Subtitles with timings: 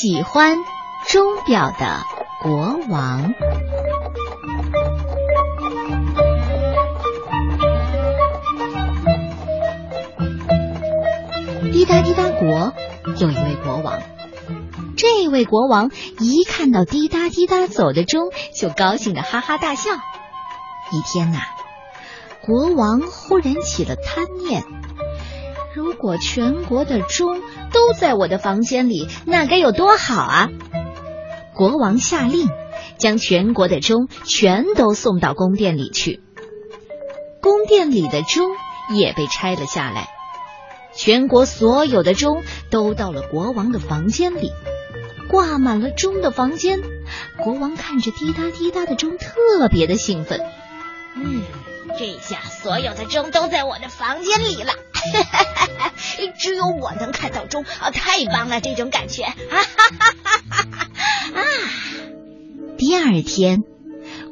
[0.00, 0.56] 喜欢
[1.08, 2.06] 钟表的
[2.42, 3.34] 国王。
[11.70, 12.72] 滴答滴答国
[13.18, 14.00] 有一位国王，
[14.96, 19.90] 这位国王一看到滴答滴答走的钟，就高兴的哈哈大笑。
[20.92, 21.40] 一天呐，
[22.40, 24.64] 国王忽然起了贪念。
[25.80, 27.40] 如果全国的钟
[27.72, 30.48] 都在我的房间里，那该有多好啊！
[31.54, 32.48] 国王下令，
[32.98, 36.20] 将全国的钟全都送到宫殿里去。
[37.40, 38.50] 宫殿里的钟
[38.94, 40.10] 也被拆了下来，
[40.94, 44.52] 全国所有的钟都到了国王的房间里，
[45.30, 46.80] 挂满了钟的房间。
[47.42, 50.40] 国王看着滴答滴答的钟，特别的兴奋。
[51.16, 51.42] 嗯，
[51.98, 54.74] 这下所有的钟都在我的房间里了。
[55.12, 55.92] 哈哈哈哈
[56.38, 57.90] 只有我能看到钟啊！
[57.90, 59.24] 太棒了，这种感觉！
[59.24, 59.62] 哈哈
[59.98, 60.14] 哈
[60.48, 60.88] 哈哈！
[61.34, 61.42] 啊！
[62.78, 63.58] 第二天，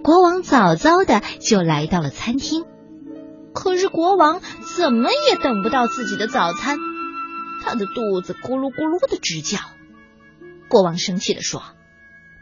[0.03, 2.65] 国王早早的就来到了餐厅，
[3.53, 4.41] 可是国王
[4.77, 6.79] 怎么也等不到自己的早餐，
[7.63, 9.59] 他的肚子咕噜咕噜的直叫。
[10.69, 11.63] 国王生气的说：“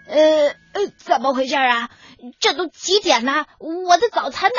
[0.06, 1.90] 呃呃，怎么回事啊？
[2.38, 3.46] 这都几点了？
[3.58, 4.56] 我的早餐呢？”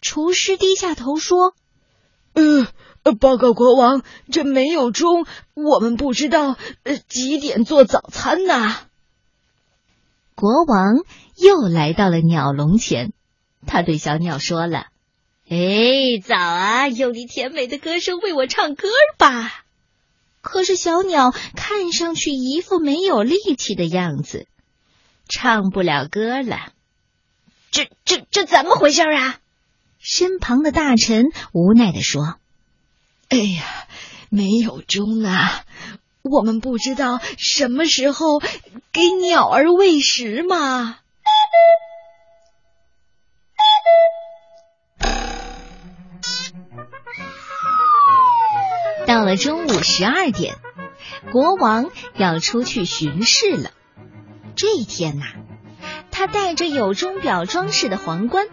[0.00, 1.54] 厨师低下头说。
[2.34, 8.76] 呃，报告国王，这没有钟，我们不知道呃几点做早餐呢。
[10.34, 11.04] 国王
[11.36, 13.12] 又来到了鸟笼前，
[13.66, 14.86] 他对小鸟说了
[15.48, 19.64] ：“哎，早啊，用你甜美的歌声为我唱歌吧。”
[20.42, 24.46] 可是小鸟看上去一副没有力气的样子，
[25.28, 26.72] 唱不了歌了。
[27.70, 29.38] 这这这怎么回事啊？
[30.06, 32.34] 身旁的大臣无奈的说
[33.30, 33.64] ：“哎呀，
[34.28, 35.64] 没有钟啊，
[36.20, 38.38] 我们不知道什么时候
[38.92, 40.98] 给鸟儿喂食嘛。”
[49.06, 50.56] 到了中午十二点，
[51.32, 53.70] 国王要出去巡视了。
[54.54, 55.24] 这一天呐。
[56.16, 58.46] 他戴着有钟表装饰的皇冠，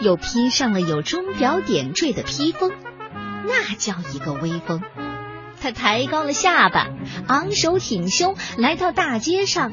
[0.00, 2.72] 又披上了有钟表点缀的披风，
[3.46, 4.82] 那叫一个威风。
[5.60, 6.88] 他抬高了下巴，
[7.28, 9.72] 昂首挺胸，来到大街上。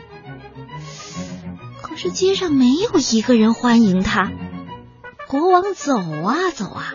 [1.81, 4.31] 可是街上没有一个人欢迎他。
[5.27, 6.93] 国王走啊走啊，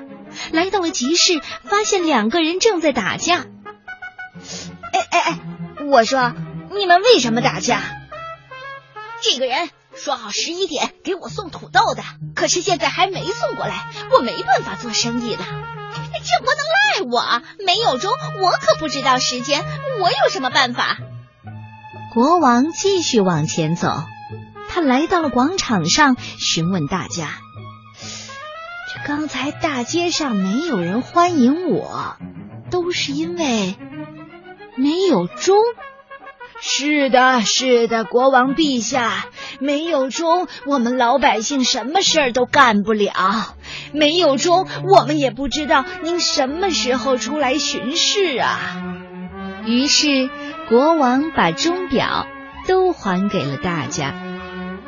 [0.52, 3.46] 来到了集市，发现两个人正在打架。
[4.92, 5.40] 哎哎哎，
[5.90, 6.32] 我说，
[6.72, 7.82] 你们为什么打架？
[9.20, 9.68] 这个人。
[9.98, 12.02] 说好十一点给我送土豆的，
[12.34, 15.44] 可是现在还没送过来，我没办法做生意了。
[16.24, 19.64] 这不能赖我，没有钟，我可不知道时间，
[20.00, 20.98] 我有什么办法？
[22.12, 24.04] 国王继续往前走，
[24.68, 27.30] 他来到了广场上，询问大家：
[28.92, 32.16] 这刚才大街上没有人欢迎我，
[32.70, 33.76] 都是因为
[34.76, 35.56] 没有钟。
[36.60, 39.26] 是的，是的，国王陛下，
[39.60, 43.54] 没有钟，我们老百姓什么事儿都干不了。
[43.92, 48.58] 没有钟，我们也不知道您什么时候出来巡视啊。
[49.64, 50.28] 于是，
[50.68, 52.26] 国王把钟表
[52.66, 54.14] 都还给了大家，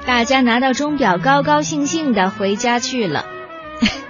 [0.06, 3.26] 大家拿到钟表，高高兴兴的回家去了。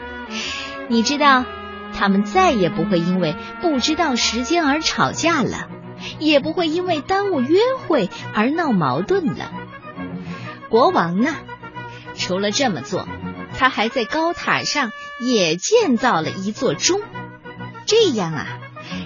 [0.88, 1.44] 你知道，
[1.92, 5.68] 他们再也不会因为不知道时间而吵架了。
[6.18, 9.52] 也不会因为耽误约会而闹矛盾了。
[10.68, 11.34] 国王呢，
[12.16, 13.08] 除了这么做，
[13.58, 17.00] 他还在高塔上也建造了一座钟。
[17.86, 18.46] 这样啊，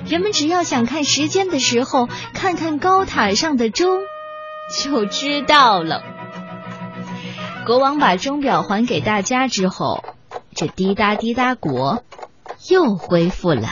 [0.07, 4.01] 人们只要想看时间的时候，看看高塔上的钟，
[4.71, 6.03] 就知道了。
[7.65, 10.05] 国王把钟表还给大家之后，
[10.55, 12.05] 这滴答滴答国
[12.69, 13.69] 又恢复了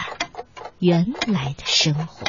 [0.79, 2.25] 原来的生活。